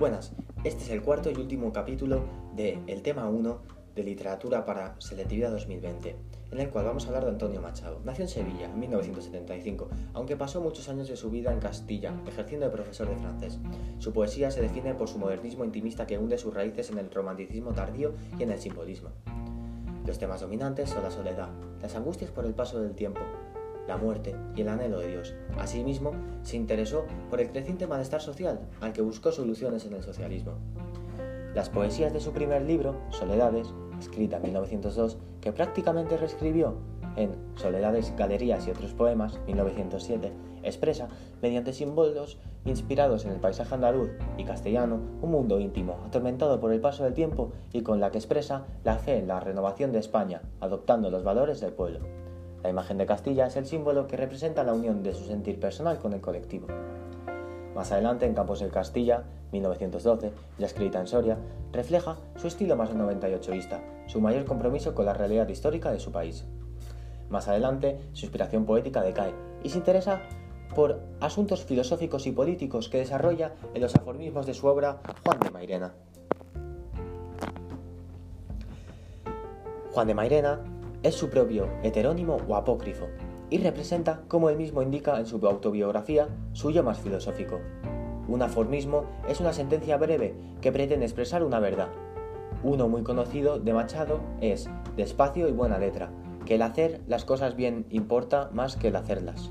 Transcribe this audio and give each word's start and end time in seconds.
Buenas, 0.00 0.32
este 0.64 0.84
es 0.84 0.88
el 0.88 1.02
cuarto 1.02 1.30
y 1.30 1.34
último 1.34 1.74
capítulo 1.74 2.24
de 2.56 2.78
El 2.86 3.02
tema 3.02 3.28
1 3.28 3.60
de 3.94 4.02
Literatura 4.02 4.64
para 4.64 4.98
Selectividad 4.98 5.50
2020, 5.50 6.16
en 6.52 6.58
el 6.58 6.70
cual 6.70 6.86
vamos 6.86 7.04
a 7.04 7.08
hablar 7.08 7.24
de 7.24 7.32
Antonio 7.32 7.60
Machado. 7.60 8.00
Nació 8.02 8.24
en 8.24 8.30
Sevilla 8.30 8.64
en 8.64 8.80
1975, 8.80 9.90
aunque 10.14 10.38
pasó 10.38 10.62
muchos 10.62 10.88
años 10.88 11.06
de 11.06 11.16
su 11.16 11.28
vida 11.28 11.52
en 11.52 11.60
Castilla, 11.60 12.14
ejerciendo 12.26 12.64
de 12.64 12.72
profesor 12.72 13.10
de 13.10 13.16
francés. 13.16 13.58
Su 13.98 14.14
poesía 14.14 14.50
se 14.50 14.62
define 14.62 14.94
por 14.94 15.06
su 15.06 15.18
modernismo 15.18 15.66
intimista 15.66 16.06
que 16.06 16.16
hunde 16.16 16.38
sus 16.38 16.54
raíces 16.54 16.88
en 16.88 16.96
el 16.96 17.10
romanticismo 17.10 17.74
tardío 17.74 18.14
y 18.38 18.42
en 18.44 18.52
el 18.52 18.58
simbolismo. 18.58 19.10
Los 20.06 20.18
temas 20.18 20.40
dominantes 20.40 20.88
son 20.88 21.02
la 21.02 21.10
soledad, 21.10 21.50
las 21.82 21.94
angustias 21.94 22.30
por 22.30 22.46
el 22.46 22.54
paso 22.54 22.80
del 22.80 22.94
tiempo, 22.94 23.20
la 23.86 23.96
muerte 23.96 24.34
y 24.54 24.62
el 24.62 24.68
anhelo 24.68 25.00
de 25.00 25.08
Dios. 25.08 25.34
Asimismo, 25.58 26.12
se 26.42 26.56
interesó 26.56 27.04
por 27.28 27.40
el 27.40 27.50
creciente 27.50 27.86
malestar 27.86 28.20
social, 28.20 28.60
al 28.80 28.92
que 28.92 29.02
buscó 29.02 29.32
soluciones 29.32 29.84
en 29.86 29.94
el 29.94 30.02
socialismo. 30.02 30.52
Las 31.54 31.68
poesías 31.68 32.12
de 32.12 32.20
su 32.20 32.32
primer 32.32 32.62
libro, 32.62 33.00
Soledades, 33.10 33.74
escrita 33.98 34.36
en 34.36 34.44
1902, 34.44 35.18
que 35.40 35.52
prácticamente 35.52 36.16
reescribió 36.16 36.76
en 37.16 37.32
Soledades, 37.56 38.14
Galerías 38.16 38.66
y 38.66 38.70
otros 38.70 38.94
poemas, 38.94 39.40
1907, 39.46 40.32
expresa, 40.62 41.08
mediante 41.42 41.72
símbolos 41.72 42.38
inspirados 42.64 43.24
en 43.24 43.32
el 43.32 43.40
paisaje 43.40 43.74
andaluz 43.74 44.10
y 44.36 44.44
castellano, 44.44 45.00
un 45.22 45.30
mundo 45.30 45.58
íntimo, 45.58 45.98
atormentado 46.06 46.60
por 46.60 46.72
el 46.72 46.80
paso 46.80 47.04
del 47.04 47.14
tiempo 47.14 47.52
y 47.72 47.82
con 47.82 48.00
la 48.00 48.10
que 48.10 48.18
expresa 48.18 48.66
la 48.84 48.98
fe 48.98 49.18
en 49.18 49.28
la 49.28 49.40
renovación 49.40 49.92
de 49.92 49.98
España, 49.98 50.42
adoptando 50.60 51.10
los 51.10 51.24
valores 51.24 51.60
del 51.60 51.72
pueblo. 51.72 52.00
La 52.62 52.70
imagen 52.70 52.98
de 52.98 53.06
Castilla 53.06 53.46
es 53.46 53.56
el 53.56 53.66
símbolo 53.66 54.06
que 54.06 54.16
representa 54.16 54.64
la 54.64 54.74
unión 54.74 55.02
de 55.02 55.14
su 55.14 55.24
sentir 55.24 55.58
personal 55.58 55.98
con 55.98 56.12
el 56.12 56.20
colectivo. 56.20 56.66
Más 57.74 57.90
adelante, 57.92 58.26
en 58.26 58.34
Campos 58.34 58.60
del 58.60 58.70
Castilla, 58.70 59.24
1912, 59.52 60.32
ya 60.58 60.66
escrita 60.66 61.00
en 61.00 61.06
Soria, 61.06 61.38
refleja 61.72 62.16
su 62.36 62.48
estilo 62.48 62.76
más 62.76 62.90
98ista, 62.90 63.80
su 64.06 64.20
mayor 64.20 64.44
compromiso 64.44 64.94
con 64.94 65.06
la 65.06 65.14
realidad 65.14 65.48
histórica 65.48 65.90
de 65.90 66.00
su 66.00 66.12
país. 66.12 66.44
Más 67.30 67.48
adelante, 67.48 67.98
su 68.12 68.26
inspiración 68.26 68.66
poética 68.66 69.02
decae 69.02 69.32
y 69.62 69.70
se 69.70 69.78
interesa 69.78 70.20
por 70.74 71.00
asuntos 71.20 71.64
filosóficos 71.64 72.26
y 72.26 72.32
políticos 72.32 72.88
que 72.88 72.98
desarrolla 72.98 73.54
en 73.72 73.80
los 73.80 73.94
aforismos 73.94 74.46
de 74.46 74.54
su 74.54 74.66
obra 74.66 75.00
Juan 75.24 75.40
de 75.40 75.50
Mairena. 75.50 75.94
Juan 79.92 80.06
de 80.06 80.14
Mairena 80.14 80.60
es 81.02 81.14
su 81.14 81.30
propio 81.30 81.68
heterónimo 81.82 82.38
o 82.48 82.56
apócrifo, 82.56 83.06
y 83.50 83.58
representa, 83.58 84.22
como 84.28 84.48
él 84.48 84.56
mismo 84.56 84.82
indica 84.82 85.18
en 85.18 85.26
su 85.26 85.44
autobiografía, 85.46 86.28
suyo 86.52 86.82
más 86.82 87.00
filosófico. 87.00 87.58
Un 88.28 88.42
aforismo 88.42 89.06
es 89.28 89.40
una 89.40 89.52
sentencia 89.52 89.96
breve 89.96 90.34
que 90.60 90.70
pretende 90.70 91.04
expresar 91.04 91.42
una 91.42 91.58
verdad. 91.58 91.88
Uno 92.62 92.88
muy 92.88 93.02
conocido 93.02 93.58
de 93.58 93.72
Machado 93.72 94.20
es 94.40 94.70
despacio 94.96 95.48
y 95.48 95.52
buena 95.52 95.78
letra, 95.78 96.12
que 96.46 96.54
el 96.54 96.62
hacer 96.62 97.00
las 97.08 97.24
cosas 97.24 97.56
bien 97.56 97.86
importa 97.90 98.50
más 98.52 98.76
que 98.76 98.88
el 98.88 98.96
hacerlas. 98.96 99.50